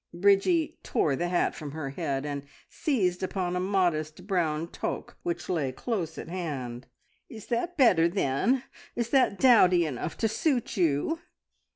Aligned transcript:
Bridgie 0.15 0.79
tore 0.81 1.15
the 1.15 1.27
hat 1.29 1.53
from 1.53 1.73
her 1.73 1.91
head, 1.91 2.25
and 2.25 2.41
seized 2.67 3.21
upon 3.21 3.55
a 3.55 3.59
modest 3.59 4.25
brown 4.25 4.67
toque 4.67 5.13
which 5.21 5.47
lay 5.47 5.71
close 5.71 6.17
at 6.17 6.27
hand. 6.27 6.87
"Is 7.29 7.45
that 7.49 7.77
better, 7.77 8.07
then? 8.09 8.63
Is 8.95 9.11
that 9.11 9.37
dowdy 9.37 9.85
enough 9.85 10.17
to 10.17 10.27
suit 10.27 10.75
you?" 10.75 11.19